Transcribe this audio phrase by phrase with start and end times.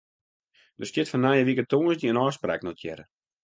[0.79, 3.05] Der stiet foar nije wike tongersdei in ôfspraak notearre.